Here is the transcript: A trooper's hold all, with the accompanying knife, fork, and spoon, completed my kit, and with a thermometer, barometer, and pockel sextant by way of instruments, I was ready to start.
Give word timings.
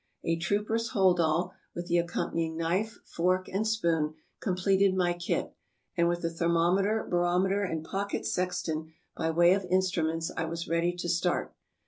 A 0.23 0.35
trooper's 0.35 0.89
hold 0.89 1.19
all, 1.19 1.53
with 1.75 1.85
the 1.85 1.99
accompanying 1.99 2.57
knife, 2.57 2.97
fork, 3.05 3.47
and 3.47 3.67
spoon, 3.67 4.15
completed 4.39 4.95
my 4.95 5.13
kit, 5.13 5.53
and 5.95 6.07
with 6.07 6.25
a 6.25 6.29
thermometer, 6.31 7.05
barometer, 7.07 7.61
and 7.61 7.85
pockel 7.85 8.25
sextant 8.25 8.87
by 9.15 9.29
way 9.29 9.53
of 9.53 9.63
instruments, 9.65 10.31
I 10.35 10.45
was 10.45 10.67
ready 10.67 10.95
to 10.95 11.07
start. 11.07 11.55